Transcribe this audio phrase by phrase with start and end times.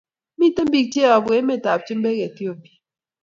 [0.37, 2.71] Miten pik che yabu emet ab chumbek Ethipia